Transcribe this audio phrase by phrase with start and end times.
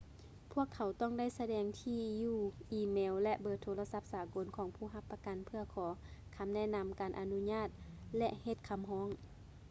[0.53, 2.37] ພວກເຂົາຕ້ອງໄດ້ສະແດງທີ່ຢູ່
[2.71, 5.85] ອີເມວ ແລະ ເບີໂທລະສັບສາກົນຂອງຜູ້ຮັບປະກັນເພື່ອຂໍ
[6.35, 7.67] ຄຳແນະນຳ/ການອະນຸຍາດ
[8.17, 9.07] ແລະ ເຮັດຄຳຮ້ອງ